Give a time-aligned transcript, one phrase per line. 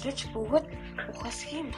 [0.00, 0.66] чиглэж бөгөөд
[1.12, 1.68] ухасхийн.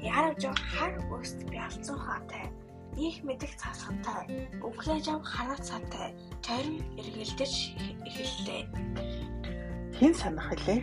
[0.00, 2.48] Ярав жоо хар өст бялцсан хаатай.
[2.96, 4.48] Их мэдих цаасгантай.
[4.64, 6.16] Өглөө жав хараа цаатай.
[6.40, 7.52] Тарим эргэлдэж
[8.08, 8.62] эхэллээ.
[10.00, 10.80] Хин санах хэлээ?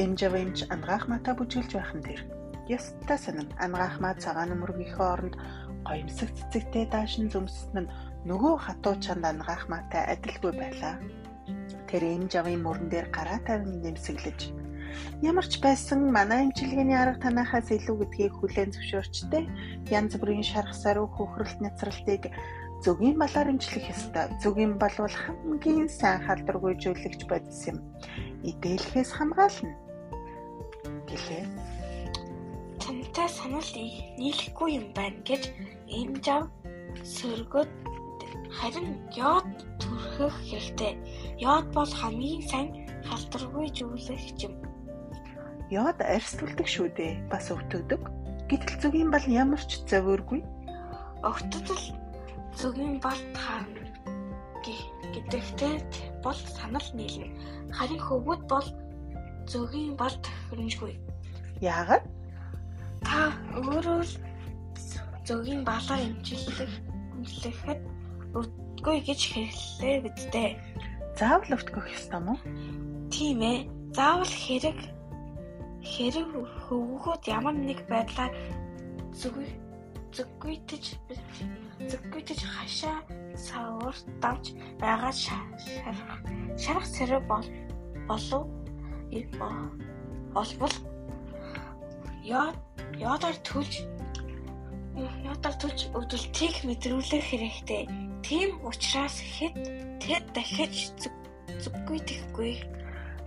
[0.00, 2.22] Эмжавэмж ангаах мата бүжгэлж байхан дээр.
[2.64, 5.36] Яста санан ангаах маа цагаан мөргийнхөө оронд
[5.84, 7.92] гоёмсог цэцэгтэй даашин зүмссэн нь
[8.24, 10.96] нөгөө хатуу чанд ангаах матай адилгүй байлаа.
[11.92, 14.63] Тэр эмжавын мөрөн дээр гараа тавин нэмсэглэж
[15.22, 19.44] Ямар ч байсан манай имчилгээний арга танахаас илүү гэдгийг хүлээн зөвшөөрчтэй.
[19.90, 22.28] Янз бүрийн саруу хөхрөлт няцралтыг
[22.84, 24.28] зөвгийн балаар имжлэх ёстой.
[24.42, 27.78] Зөвгийн бал бол хамгийн сайн халдваргүйжүүлэгч бодис юм.
[28.44, 29.72] Идэлхээс хамгаална.
[31.08, 31.44] гэлээ.
[32.82, 33.70] Тантай санал
[34.20, 35.42] нийлэхгүй юм байна гэж
[35.88, 36.44] имжав
[37.14, 37.70] сөргөд
[38.58, 39.48] харин йод
[39.80, 40.92] төрхөх хэрэгтэй.
[41.40, 42.68] Йод бол хамгийн сайн
[43.08, 44.54] халдваргүйжүүлэгч юм.
[45.70, 47.12] Йод арьсдулдаг шүү дээ.
[47.32, 48.02] Бас өвтөгдөг.
[48.50, 50.44] Гэтэл зүгийн бал ямар ч зовиоргүй.
[51.24, 51.84] Өвтөдөл
[52.58, 53.84] зүгийн бал таарна
[55.14, 55.74] гэдэгтэй
[56.22, 57.28] бол санал нийлнэ.
[57.72, 58.68] Харин хөвгүүд бол
[59.46, 60.98] зүгийн бал тохиромжгүй.
[61.60, 62.04] Яагаад?
[63.04, 64.14] Та өөрөө л
[65.28, 66.72] зүгийн балаа эмчилэх
[67.16, 67.80] үнэлэхэд
[68.34, 70.48] өвдгөө гэж хэллээ бидтэй.
[71.18, 72.34] Заавал өвдгөх ёстой мó?
[73.12, 73.58] Тийм ээ.
[73.94, 74.78] Заавал хэрэг
[75.92, 76.30] хэрэг
[76.64, 78.32] хөвгүүд ямар нэг байдлаар
[79.20, 79.36] зүг
[80.16, 80.84] зүггүйтэж
[81.90, 82.98] зүггүйтэж хашаа
[83.46, 84.44] савар давж
[84.80, 85.62] байгаа шарах
[86.62, 87.46] шарах сэрэг бол
[88.08, 88.44] болов
[90.34, 90.74] олбол
[92.24, 92.48] яа
[92.98, 93.72] яадар төлж
[95.28, 97.82] яадар төлж өвдөлтийг мэдрүүлэх хэрэгтэй.
[98.22, 99.56] Тийм учраас хэд
[100.02, 100.94] тэд дахиж
[101.62, 102.52] зүггүйтэхгүй.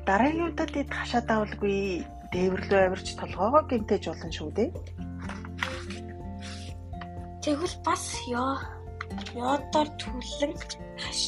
[0.08, 4.70] Дараагийн удаад эд хашаа давалгүй дээвэрлөө авирч толгоогоо гинтэж болно шүү дээ.
[7.42, 8.54] Тэгвэл бас ёо
[9.34, 10.54] ёодоор түлэн
[11.02, 11.22] хаш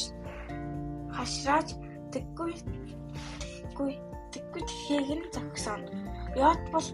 [1.16, 1.68] хашрааж
[2.14, 3.92] тэггүй тэггүй
[4.32, 5.82] тэггүй тхийг нь зогсон.
[6.38, 6.88] Ёод бол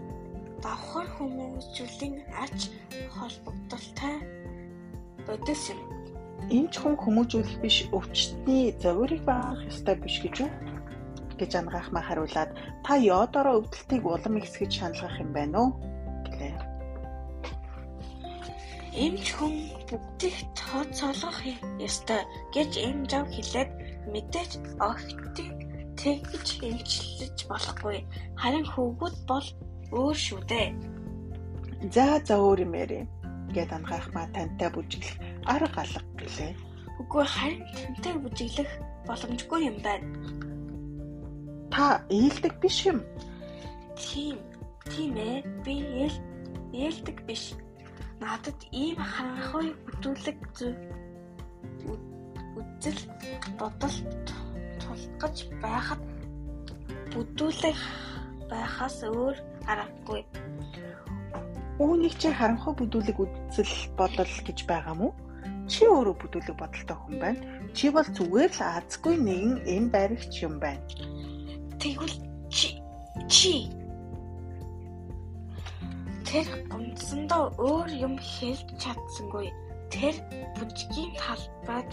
[0.65, 2.61] давхар хүмүүжүүлэн арч
[3.13, 4.15] холбогдолтой
[5.27, 5.79] бодис юм.
[6.57, 10.49] Энэ ч хүн хүмүүжүүлэх биш өвчтний зовирыг баах ёстой биш гэж үү?
[11.39, 12.51] Гэж ангаахмаа хариулаад
[12.85, 15.69] та йодороо өвдөлтийг улам ихсгэж шаналгах юм байна уу
[16.25, 16.55] гэлээ.
[18.97, 19.53] Эмч хүн
[19.89, 21.37] бүгдийг тооцоолох
[21.87, 22.21] ёстой
[22.55, 23.71] гэж эм жав хэлээд
[24.11, 25.53] мэдээж огтыг
[26.01, 27.97] тэгж эмчлэж болохгүй.
[28.41, 29.47] Харин хөвгүүд бол
[29.93, 30.69] өөр шүү дээ.
[31.93, 33.05] За за өөр юм ярэ
[33.53, 36.51] гэд ангаахмаа тантай бүжиглэх арга алга гэлээ.
[37.01, 38.71] Үгүй харин тантай бүжиглэх
[39.05, 40.09] боломжгүй юм байна
[41.71, 42.99] Та ээлдэг биш юм.
[43.95, 44.37] Тийм.
[44.91, 45.37] Тийм ээ.
[45.63, 46.17] Би ээл
[46.73, 47.53] ээлдэг биш.
[48.21, 50.67] Надад ийм харанхуй бүдүүлэг зү
[52.57, 53.01] үзэл
[53.59, 53.95] бодол
[54.81, 56.01] тулгаж байхад
[57.13, 57.77] бүдүүлэг
[58.49, 59.35] байхаас өөр
[59.69, 60.21] аргагүй.
[61.77, 65.13] Үүнийг чи харанхуй бүдүүлэг үзэл бодол гэж байгаа мó?
[65.69, 67.41] Чи өөрөө бүдүүлэг бодолтой хүн байна.
[67.77, 70.81] Чи бол зүгээр л азгүй нэгэн энэ баригч юм байна.
[71.87, 72.19] Тэгвэл
[72.51, 72.83] чи
[73.31, 73.71] чи
[76.27, 79.47] тэр гомдсондоо өөр юм хэлж чадсангүй.
[79.87, 80.19] Тэр
[80.59, 81.91] бүжгийн талбайд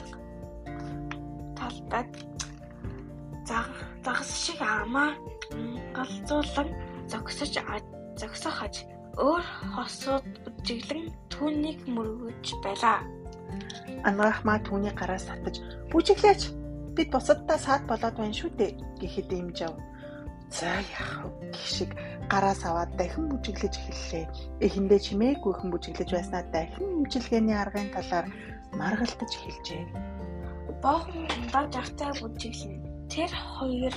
[1.54, 2.10] талбайд
[3.46, 5.14] загас шиг амаа
[5.94, 6.74] галзуулан
[7.06, 7.54] зогсож
[8.18, 8.82] зогсох аж
[9.14, 9.44] өөр
[9.78, 12.98] хосууд бүжиглэн түүнийг мөргөж байлаа.
[14.02, 15.62] Ангаахмаа түүний гараас татаж
[15.94, 16.63] бүжиглээч
[16.96, 19.74] бид бусаддаа саад болоод байна шүү дээ гэхэд имжав.
[20.50, 21.90] За яах вэ гişиг
[22.30, 24.26] гараас аваад дахин бүжиглэж эхэллээ.
[24.66, 28.26] Эхэндээ чимээгүйхэн бүжиглэж байснаа дахин имчилгээний аргын талаар
[28.78, 29.82] маргалтаж эхэлжээ.
[30.82, 32.74] Боохон ундаа жагтай бүжиглэн.
[33.10, 33.94] Тэр хоёр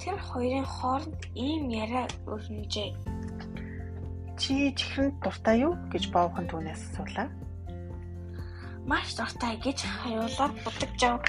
[0.00, 2.90] тэр хоёрын хооронд ийм яриа өрнөжээ.
[4.40, 7.28] Чи чихрэнд дуртай юу гэж боохон түүнээс асуулаа.
[8.88, 11.20] Маш дуртай гэж хариулаад бутагжав.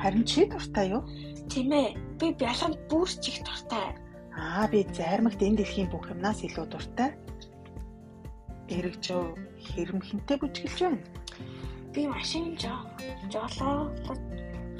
[0.00, 1.04] Харин чи дуртай юу?
[1.52, 1.92] Тийм ээ.
[2.16, 3.92] Би бялганд бүр ч их дуртай.
[4.32, 7.12] Аа би зайрмагт энэ дэлхийн бүх юмнаас илүү дуртай.
[8.72, 9.22] Эрэгжөө
[9.60, 11.04] хэрэмхэнтэй бүжгэлж байна.
[11.92, 12.56] Би машин
[13.28, 14.20] жолоолож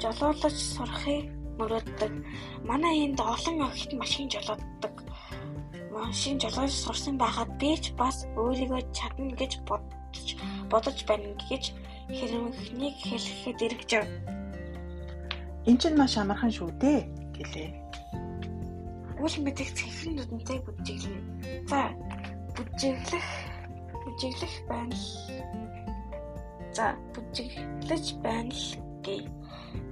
[0.01, 1.29] жолоолож сурахыг
[1.61, 2.13] мөрөөддөг.
[2.65, 5.05] Манай энд олон охид машин жолооддог.
[5.93, 10.27] Машин жолоож сурсан байхад би ч бас өөрийгөө чадна гэж бодож
[10.71, 11.63] бодож байна гэж
[12.09, 14.40] хэрэмхнийг хэлэхэд эргэжв.
[15.69, 16.99] Эн чинь маш амархан шүү дээ
[17.37, 17.69] гэлээ.
[19.21, 21.21] үл мэдэх цэвэр нүдэнтэй бүжиглэнэ.
[21.69, 21.81] За
[22.57, 23.27] бүжиглэх
[24.01, 25.07] бүжиглэх байна л.
[26.73, 28.65] За бүжиглэж байна л
[29.05, 29.21] гээ.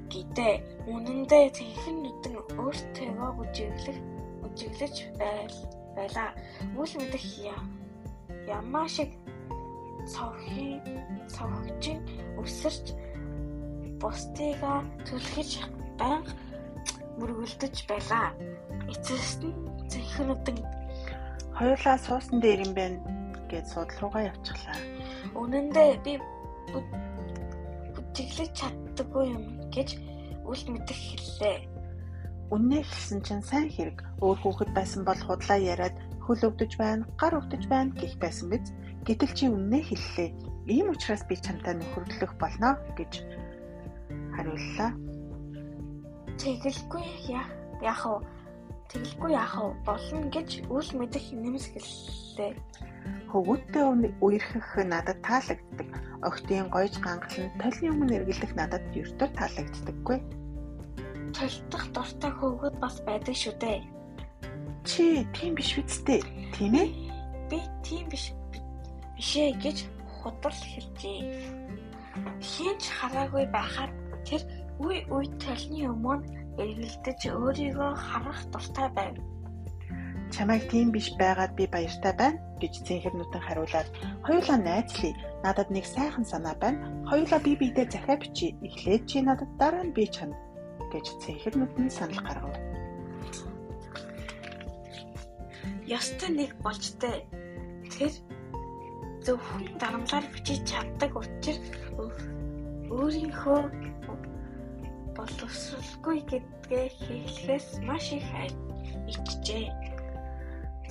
[0.10, 0.50] Гэтэ
[0.90, 4.00] үнэндээ цэвэр нүдэн өөртөө бүжиглэх
[4.42, 5.58] бүжиглэж байл
[5.94, 6.34] байлаа.
[6.74, 7.26] Үл мэдэх
[8.50, 9.14] ямаа шиг
[10.10, 10.82] цовхи
[11.30, 12.02] цовхжин
[12.42, 12.86] өсөрч
[14.02, 15.52] бусдыгаа түлхэж
[16.00, 16.34] банга
[17.20, 18.32] мөргөлдөж байлаа.
[18.88, 19.54] Эцэст нь
[19.92, 20.58] зэнхэнүүдэн
[21.58, 22.98] хоёулаа суусан дээр юм байна
[23.52, 24.78] гэж судал руугаа явчихлаа.
[25.36, 26.14] Үнэн дээр би
[27.96, 29.44] бүжиглэж чаддаггүй юм
[29.76, 29.90] гэж
[30.48, 31.58] үл мэдэх хэллээ.
[32.56, 34.00] Үннээ хэлсэн чинь сайн хэрэг.
[34.24, 38.74] Өөр хүүхэд байсан бол худлаа яриад хөл өвдөж байна, гар өвдөж байна гэх байсан биз.
[39.06, 40.30] Гэтэл чи үннээ хэллээ.
[40.70, 43.26] Ийм учраас би чамтай нөхөрлөх болно гэж
[44.40, 44.92] хариуллаа.
[46.40, 47.06] Тэгэлгүй
[47.84, 48.24] яах вэ?
[48.88, 49.76] Тэгэлгүй яах вэ?
[49.84, 52.56] Болно гэж үл мэдэх нэмсгэлээ.
[53.36, 53.84] Хөвгүүдтэй
[54.24, 55.88] үерхэх надад таалагддаг.
[56.24, 60.18] Охтын гойж гангалан толны өмнө эргэлдэх надад ердөө таалагддаггүй.
[61.36, 63.80] Толдох дуртай хөвгүүд бас байдаг шүү дээ.
[64.88, 66.24] Чи тийм биш үсттэй,
[66.56, 66.88] тийм ээ?
[67.52, 68.34] Би тийм биш
[69.14, 69.78] бишээ гэж
[70.08, 71.20] худал хэлжээ.
[72.42, 73.92] Хинч хараагүй байхад
[74.28, 74.42] тэр
[74.80, 76.28] үе үед толны өмнө
[76.60, 79.16] эргэлдэж өөрийгөө харах дуртай байв.
[80.30, 83.88] Чамайг тийм биш байгаад би баяртай байна гэж зэнхэрнүүдэн хариулаад
[84.28, 85.16] хоёулаа найзлий.
[85.44, 86.86] Надад нэг сайхан санаа байна.
[87.10, 90.36] Хоёулаа бие биедээ захиа бичиж эхлээд чи надад дараа нь би чанд
[90.94, 92.54] гэж зэнхэрнүүд нь санал гаргав.
[95.88, 97.26] Ястай нэг болжтэй.
[97.90, 98.14] Тэр
[99.26, 101.64] зөвхөн дарамлаар бичиж чаддаг учраас
[102.94, 103.89] өөрийнхөө
[105.20, 108.30] боловсралгүй гэдгээ хэлэхээс маш их
[109.12, 109.68] ичжээ.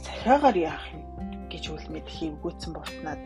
[0.05, 3.23] Захиагаар яах юм гэж үлмэд хийвгүүцэн болтнаад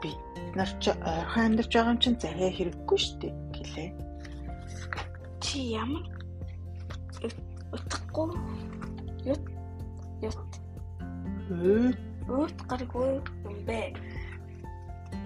[0.00, 0.20] бид
[0.56, 3.90] нар ч ойрхон амьдарч байгаа юм чинь захиа хэрэггүй шүү дээ гэлээ.
[5.44, 6.04] Чи ямар
[7.76, 8.28] утгагүй
[9.28, 9.44] ют
[10.24, 10.40] ют
[12.32, 13.92] өөд гаргүй юм бэ?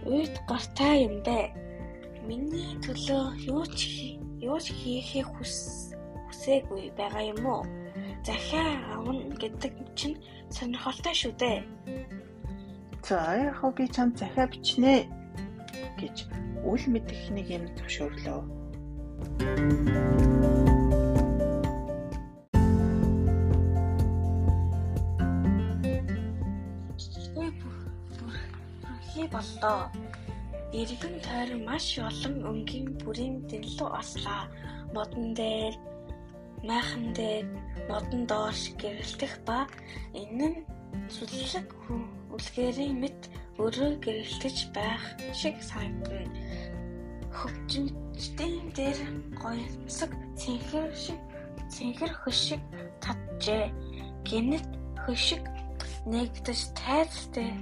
[0.03, 1.55] Өөд гартай юм бэ?
[2.27, 5.91] Миний төлөө юу ч юу ч хийхийг хүс
[6.29, 7.63] хүсээгүй байгаа юм уу?
[8.23, 10.17] Захиа авна гэдэг чинь
[10.51, 11.59] сонирхолтой шүү дээ.
[13.03, 15.07] За яг би чам захиа бичнэ
[15.99, 16.17] гэж
[16.63, 18.41] үл мэдэх нэг юм зөвшөөрлөө.
[29.39, 30.08] боллоо.
[30.69, 34.45] Иргэн тойрон маш олон өнгийн бүрийн дэрлүү ослоо.
[34.93, 35.75] Модон дээр,
[36.69, 37.47] майхан дээр,
[37.89, 39.65] модон доош гэрэлтэх ба
[40.13, 40.59] энэ нь
[41.09, 41.69] сүллэг
[42.37, 43.21] үлгэрийн мэт
[43.57, 46.37] өрөө гэрэлтэж байх шиг санагдана.
[47.33, 48.99] Хөвчмчдийн дээр
[49.41, 51.21] гоёсог цэнхэр шиг
[51.73, 52.63] цэнхэр хөшиг
[53.01, 53.73] татжээ.
[54.29, 54.69] Гэнэт
[55.01, 55.45] хөшиг
[56.13, 57.57] нэгдэж тайлтай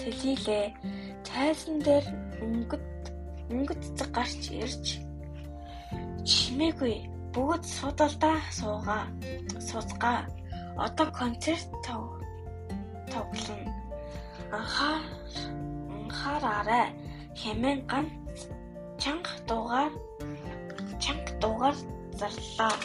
[0.00, 0.66] цэлилээ.
[1.28, 2.06] Тайзан дээр
[2.44, 2.86] өнгөд
[3.52, 4.84] өнгөд цэг гарч ирж
[6.28, 6.94] чимээгүй
[7.32, 9.04] бүгд судалдаа суугаа
[9.68, 10.18] сууцгаа
[10.86, 12.02] одоо концерт тав
[13.12, 13.72] тоглоно
[14.58, 15.04] анхаар
[15.96, 16.86] анхаараарай
[17.40, 18.38] хэмээн ганц
[19.02, 19.92] чанга дуугаар
[21.02, 21.76] чанга дуугаар
[22.18, 22.76] зарлаа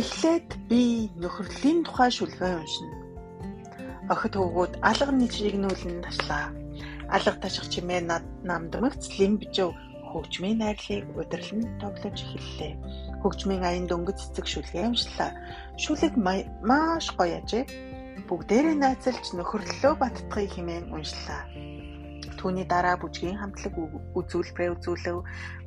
[0.00, 2.99] Эхлээд би нөхөрлийн тухай шүлгээ уншина.
[4.10, 6.50] Охид хөвгүүд алга нийцрэгнүүлэн ташлаа.
[7.14, 8.00] Алга таших чимээ
[8.42, 9.70] намдмагц лимбжөв
[10.10, 12.72] хөгжмийн найрлыг удирлан тоглож эхэллээ.
[13.22, 15.30] Хөгжмийн аян дөнгөж цэцэг шүлгээ уншлаа.
[15.78, 17.64] Шүлэг маш гоё ажээ.
[18.26, 21.42] Бүгдээрээ найзалж нөхөрлөлөө баттгыг хэмээн уншлаа.
[22.40, 23.74] Түүний дараа бүжгийн хамтлаг
[24.16, 25.18] үзүүлбэрээ үзүүлэв.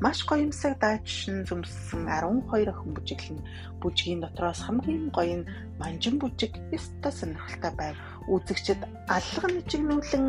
[0.02, 3.40] Маш гоёмсаг даачшин зүмссэн 12 охин бүжиглэн
[3.78, 7.98] бүжгийн дотроос хамгийн гоё нь манжин бүжиг ёстой сонирхолтой байв.
[8.32, 8.80] Үзэгчд
[9.12, 10.25] аллага нэчигнүүлэн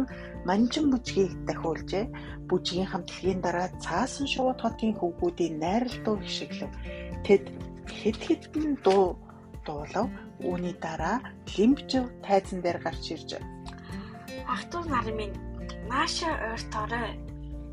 [0.48, 2.04] манжин бүжгийг дахиулжээ.
[2.48, 6.70] Бүжгийн хамтлагийн дараа цаасан шууд хотын хөвгүүдийн найралтуу хишиглэв.
[7.24, 7.44] Тэд
[7.86, 9.16] хэд хэдэн дуу
[9.66, 10.10] дуулав.
[10.42, 11.22] Үүний дараа
[11.54, 13.38] лимбжив тайзан дээр гарч ирж
[14.44, 15.36] Ахтур нар минь
[15.88, 17.14] Нааша ойртоорой.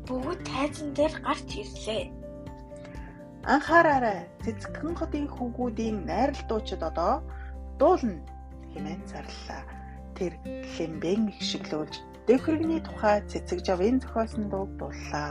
[0.06, 2.04] Бүгд тайзан дээр гарч ирлээ.
[3.54, 4.20] Анхаараарай.
[4.44, 7.14] Цэцгэн хотын хүүгүүдийн найралтуучид одоо
[7.80, 8.22] дуулна
[8.72, 9.62] хэмээн зарлаа.
[10.16, 10.32] Тэр
[10.76, 11.94] лимбэн ихшиглүүлж
[12.26, 15.30] дэвхрэгний тухай цэцэг жавын зохиосон дууг дууллаа.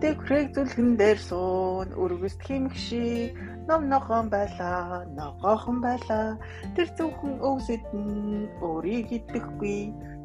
[0.00, 3.34] Дэвхрэг зүлгэн дээр суун өргөст химгши
[3.68, 6.38] ном ногоон байлаа, ногоохон байлаа.
[6.74, 9.80] Тэр зөвхөн өвсөд нь өөрийг идэхгүй.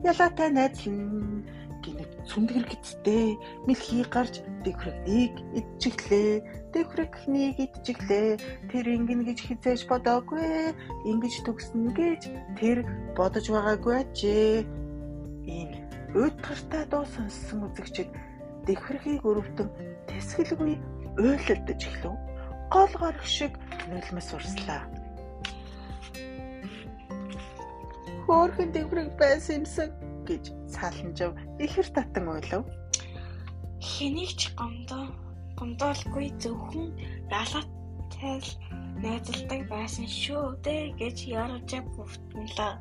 [0.10, 1.02] Ялаатай найзлан
[1.84, 3.36] гинэ сүндгэр гизтэй
[3.68, 6.32] мэлхий гарч дэвхрэгнийг идчихлээ.
[6.72, 8.30] Дэвхрэгнийг идчихлээ.
[8.72, 10.72] Тэр ингэн гэж хизээж бодоогүй.
[11.04, 12.22] Ингэж төгснө гэж
[12.56, 12.88] тэр
[13.20, 14.64] бодож байгаагүй ачээ.
[15.44, 15.70] Ийм
[16.16, 18.10] уйтгартай дуу сонссон үзэгчид
[18.64, 19.70] дэвхргийг өрөвдөн
[20.08, 20.80] тэсгэлгүй
[21.20, 22.16] уйлалдаж эхлэв.
[22.72, 23.54] Гол гарах шиг
[23.92, 24.88] нулимс урслаа.
[28.24, 29.92] Хөөхөн дэвхрэг байсан юмсан
[30.30, 31.32] гэж цааланжав
[31.64, 32.64] ихэр татан ойлов.
[33.84, 35.06] Хэнийг ч гомдоо
[35.58, 36.88] гомдоолгүй зөвхөн
[37.30, 38.50] ялаатай л
[39.04, 42.74] найзалдаг байсан шүү дээ гэж ярж бүвтнэлээ.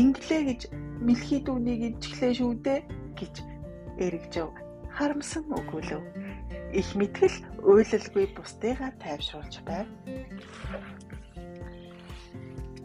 [0.00, 0.60] Инглээ гэж
[1.06, 2.80] мэлхий дүүнийг ичглээ шүү дээ
[3.18, 3.34] гэж
[4.04, 4.50] эргэжв.
[4.96, 6.02] Харамсан өгүүлв.
[6.74, 9.86] Их мэтгэл уйлалгүй бусдыгаа тайвшруулж байв.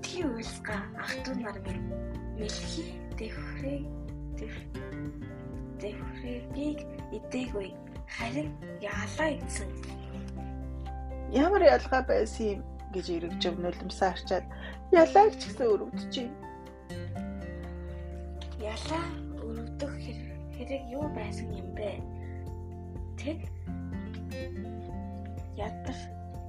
[0.03, 2.10] Тий уйлска ах トゥ нар минь
[2.41, 3.81] мэлхий дэвхрээ
[5.81, 6.79] дэвхрээгийг
[7.17, 7.69] идээгүй
[8.09, 8.49] харин
[8.81, 9.69] яалаа идсэн.
[11.31, 12.61] Ямар ялгаа байсан юм
[12.93, 14.45] гэж эргэж өвнөлмсөө харчаад
[14.89, 16.37] ялааг ч гэсэн өрөвдөж байна.
[18.73, 19.05] Ялаа
[19.45, 19.93] өрөвдөх
[20.57, 22.01] хэрэг юу байсан юм бэ?
[23.21, 23.39] Тэд
[25.61, 25.97] ядар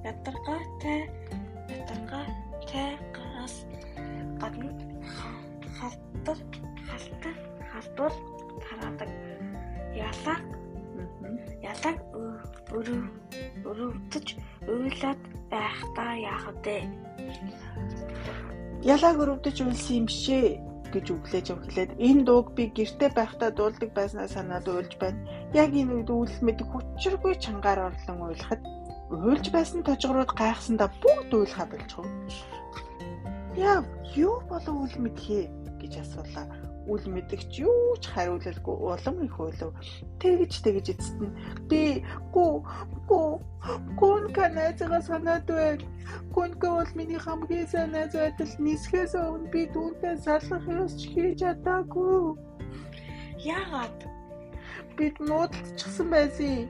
[0.09, 0.99] ядаргаатай
[1.69, 3.55] ядаргаатай гаас
[4.41, 4.71] гадна
[5.83, 6.37] халтар
[6.87, 7.35] халтар
[7.71, 8.13] халдвар
[8.63, 9.09] тараадаг.
[9.93, 10.39] Ялаа
[11.63, 11.97] ялаг
[12.71, 13.03] өрөв
[13.69, 14.27] өрөвдөж
[14.67, 15.21] уйлаад
[15.51, 16.77] байхдаа яах вэ?
[18.83, 20.47] Ялаг өрөвдөж уйлсан юм бишээ
[20.93, 25.19] гэж өглөөж өглөөд энэ дууг би гэрте байхдаа дуулдаг байснаа санаад уйлж байна.
[25.53, 28.61] Яг энэ үед үйл мэд хүчргүй чангаар орлон уйлахад
[29.09, 32.07] уйлж байсан тожгорууд гайхсандаа бүгд уйлхаа болчихов.
[33.57, 33.85] Яа,
[34.17, 36.47] юу болов үл мэдхээ гэж асуулаа.
[36.87, 39.71] Үл мэдгч юу ч хариулалгүй улам их өөлөв.
[40.19, 41.35] Тэгж тэгж эцэст нь
[41.71, 42.03] би
[42.35, 42.53] гүү
[43.07, 43.29] гүү
[43.99, 45.87] гүн канацгаа санаад байна.
[46.35, 52.35] Гүнгээ бол миний хамгийн сайн найз байтал нисхээс өмнө би түүнтэй салах ёс хийж чадаагүй.
[53.47, 53.99] Яагаад
[54.97, 56.67] бид муудалцчихсан байсан.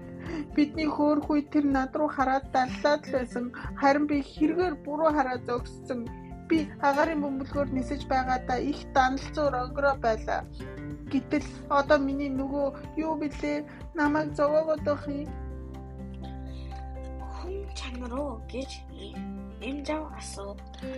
[0.56, 3.46] Бидний хөөх үе тэр над руу хараад даллаад л байсан.
[3.82, 6.06] Харин би хэрэгээр буруу хараад зогссон
[6.50, 10.42] би агаарын бөмбөлгөөр нисэж байгаадаа их даналцуур өнгөрөө байлаа.
[11.12, 13.66] Гэтэл одоо миний нөгөө юу блэ?
[13.94, 15.30] Намайг зовоогоод байх юм.
[17.38, 18.72] Хүн чанар уу гэж
[19.62, 20.58] эм зав асуу.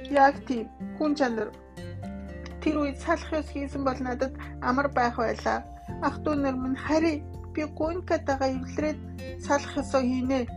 [0.10, 1.50] Яг тийм хүн чанар.
[2.62, 5.60] Тэр үед салах ёс хийсэн бол надад амар байх байлаа.
[6.02, 7.24] Ах トゥ нар минь хари
[7.54, 9.00] би гонкатагаа эвлэрээд
[9.46, 10.48] салах ёсоо хийнэ.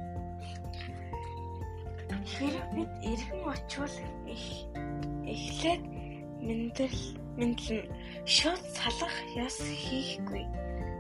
[2.33, 3.97] Хэрэг бид эргэн очивол
[4.35, 4.68] их
[5.35, 5.82] эхлээд
[6.47, 6.99] мэндэл
[7.38, 7.85] мэдлэн
[8.26, 10.44] шууд салах яс хийхгүй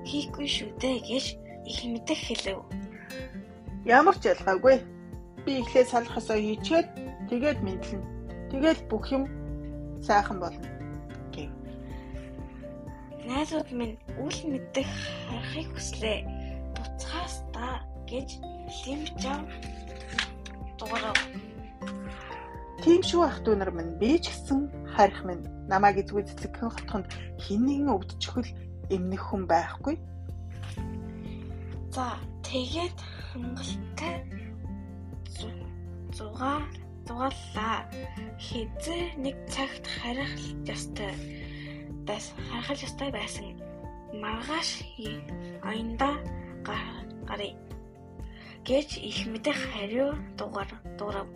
[0.08, 1.26] хийхгүй шүү дээ гэж
[1.68, 2.58] их мэдэх хэлэв.
[3.84, 4.80] Ямар ч ялгаагүй.
[5.44, 6.88] Би эхлээд салах ёсоо хийчихэд
[7.28, 8.02] тэгээд мэдлэн.
[8.50, 9.24] Тэгээд бүх юм
[10.00, 10.64] сайхан болно
[11.34, 11.52] гэв.
[13.28, 14.88] Найзууд минь үл мэдэх
[15.28, 16.18] харахыг хүслээ.
[16.74, 18.40] Буцхаас та гэж
[18.86, 19.44] лимжав
[20.78, 21.18] дугаарав.
[22.88, 27.12] Тийм шүү ах トゥ нар минь би ч гэсэн харих минь намайг эзгүй цэцэгхэн хотхонд
[27.36, 28.48] хин нэгэн өвдчихвөл
[28.88, 30.00] эмнэх хүн байхгүй.
[31.92, 32.16] За
[32.48, 32.96] тэгээд
[33.28, 34.24] хангалттай
[36.16, 36.64] зугаа
[37.04, 37.84] зугааллаа.
[38.40, 40.32] Хизээ нэг цагт харих
[40.64, 41.12] ёстой
[42.08, 43.52] бас харах ёстой байсан.
[44.16, 44.80] Маргааш
[45.60, 46.16] аянда
[47.28, 47.52] гарыг
[48.64, 51.28] гэж их мэдэх хариу дугаар дуурав.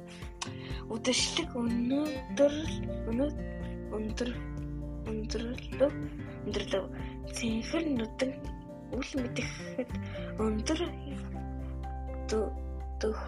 [0.93, 2.55] Үдэшлэг өнөөдөр
[3.09, 4.31] өнөөдөр
[5.09, 5.93] өндөрлөв
[6.45, 6.85] өндөрлөв
[7.37, 8.33] цэнхэр нүдэн
[8.93, 9.91] үл мэдэхэд
[10.37, 10.81] өндөр
[13.01, 13.21] дөх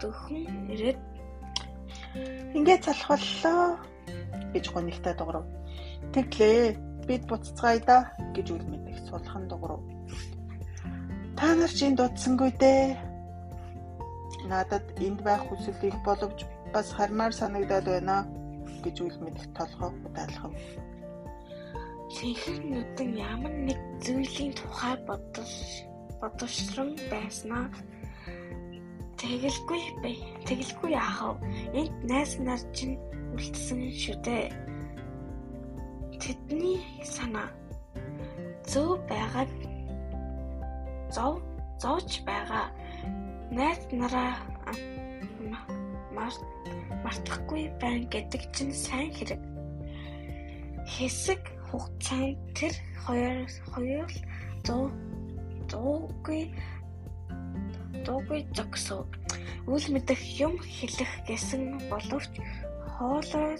[0.00, 1.00] дөхөн ирээд
[2.56, 3.62] ингээд залах боллоо
[4.52, 5.44] гэж гонигтай дуурав.
[6.16, 6.76] Тэглээ
[7.08, 7.98] бид буцацгаая да
[8.34, 9.80] гэж үл мэдэх сулхан дуурав.
[11.36, 12.96] Та нар чинь дутсангүй дээ.
[14.48, 16.40] Надад энд байх хүсэл их боловч
[16.74, 18.16] бас хармаар санагдаад байна
[18.84, 20.52] гэж үл мэдэх толгой удаалгав.
[22.12, 25.52] Цэнхэр нүдэн ямар нэг зүйлийн тухай бодож
[26.20, 27.64] бодовсрон байснаа
[29.20, 30.16] тэгэлгүй бай.
[30.48, 31.36] Тэгэлгүй яахав.
[31.78, 32.96] Энд найз нар чинь
[33.36, 34.46] үлдсэн шүү дээ.
[36.22, 37.48] Тэдний санаа
[38.70, 39.50] зөв байгаад
[41.14, 41.34] зов
[41.82, 42.66] зовж байгаа
[43.56, 44.32] найз нараа
[47.04, 49.42] мартахгүй байна гэдэг чинь сайн хэрэг.
[50.92, 52.74] Хэсэг хугацаанд тэр
[53.04, 54.10] хоёр хоёр
[54.66, 54.84] зүү
[55.70, 56.42] зүүгүй
[58.04, 59.06] дуугүй зогсов.
[59.66, 62.32] Үл мэдэх юм хэлэх гэсэн боловч
[62.98, 63.56] хоолой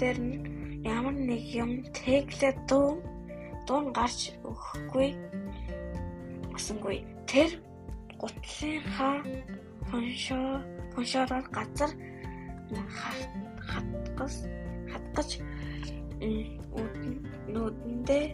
[0.00, 0.36] дээр нь
[0.84, 3.00] ямар нэг юм тэглээ дуу
[3.66, 5.08] дуун гарч өгөхгүй
[6.56, 7.50] асангүй тэр
[8.20, 9.16] гутлынхаа
[9.88, 10.60] хоншоо
[10.94, 11.92] хоншоороор газар
[13.70, 14.36] хатгас
[14.92, 15.30] хатгаж
[17.54, 18.26] нүдэндээ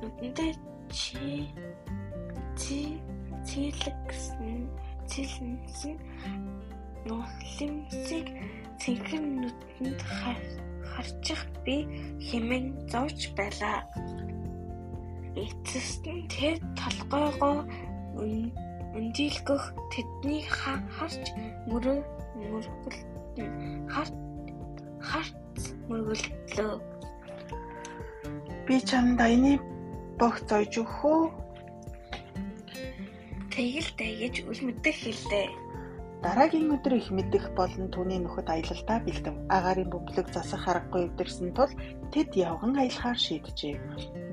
[0.00, 0.52] нүдэндээ
[0.98, 1.46] чи
[2.60, 2.78] чи
[3.46, 4.58] цэглэгсэн
[5.10, 5.94] цэлэнсэн
[7.06, 8.26] нухлимсыг
[8.80, 10.00] цэнхэн нүдэнд
[10.90, 11.76] харчих би
[12.26, 13.78] хэмээн зовж байлаа.
[15.44, 17.58] Эцэст нь тэр толгойгоо
[18.96, 21.24] өндийлгөх тэдний харж
[21.68, 21.98] мөрөө
[22.40, 23.00] мөргөл
[23.92, 24.16] харт
[25.08, 25.56] харт
[25.88, 26.74] мөргөллөө.
[28.66, 29.52] Би чамд аяны
[30.18, 31.22] богц ойж өгөх үү?
[33.52, 35.48] Тэгэлтэй гэж үл мэдэх хэллээ.
[36.24, 39.36] Дараагийн өдөр их мэдэх болон түүний нөхөд аялалдаа бэлдэв.
[39.52, 41.72] Агаарын бөмбөлөг засах харахгүй өвдөрсөн тул
[42.12, 43.76] тэд явган аялахаар шийджээ.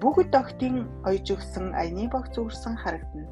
[0.02, 3.28] Бүгд огтын ойж өгсөн аяны богц үрсэн харагдана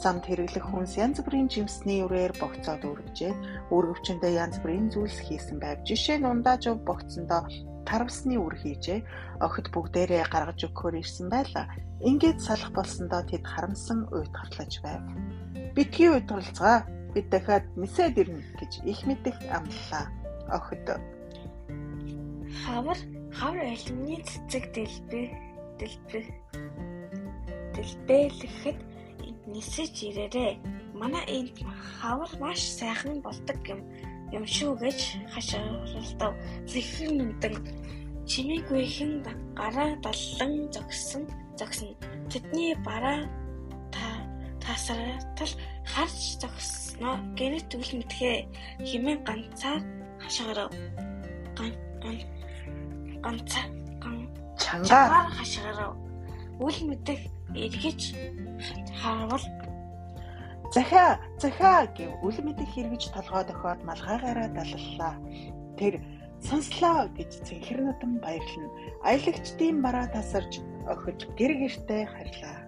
[0.00, 3.32] замд хэрэглэх хүнс янз бүрийн жимсний үрээр богцоод үргэжээ.
[3.68, 5.84] Үргэвчэндээ янз бүрийн зүйлс хийсэн байв.
[5.84, 7.44] Жишээ нь ундаажуу богцондоо
[7.84, 9.04] тарвсны үр хийжээ.
[9.44, 11.66] Охид бүгдээрээ гаргаж өгөхөөр ирсэн байлаа.
[12.00, 15.02] Ингээд салах болсондоо тэд харамсан уйтгарлаж байв.
[15.76, 20.04] Битгий уйтгарлцгаа бид дахиад нисээд ирнэ гэж их мэдэх амлаа.
[20.48, 20.86] Охид
[22.64, 22.98] хавар
[23.34, 25.22] хавар элмний цэцэг дэлбэ
[25.78, 26.20] дэлбэ
[27.74, 28.78] дэлбэлэхэд
[29.52, 30.52] нисэж ирээрээ.
[31.00, 31.56] Манай энд
[31.98, 33.80] хавар маш сайхан болдог юм
[34.36, 34.98] юм шүү гэж
[35.34, 36.34] хашаарлав.
[36.70, 37.54] Зэхрэн нүдэн
[38.30, 39.12] чимээгүй хэн
[39.58, 41.24] гараа даллан зогсон
[41.58, 41.90] зогсно.
[42.30, 43.26] Тэдний бараа
[43.94, 44.04] та
[44.62, 45.52] тасралтал
[45.92, 48.36] харж зогсноо гэнэт үл мэдхээ
[48.86, 49.82] химэн ганцаар
[50.22, 50.70] хашаарав.
[51.58, 51.72] Ган
[53.24, 53.66] ганцаа
[54.02, 54.16] ган
[54.62, 55.92] чангаар хашаарав.
[56.60, 57.20] Үл мэдэх
[57.54, 58.00] эргэж
[59.00, 59.44] харавал
[60.74, 65.14] захиа захиа гэв үл мэдэх хэрэгж толгой дохоод малгайгаараа даллалаа.
[65.78, 65.94] Тэр
[66.46, 68.68] сонслоо гэж цэнхэрнүтэн баярлна.
[69.08, 70.52] Аялагчдын бараа тасарч
[70.92, 72.58] охид гэр гэртээ харлаа.